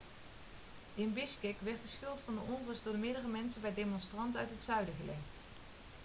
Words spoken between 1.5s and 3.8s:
werd de schuld van de onrust door meerdere mensen bij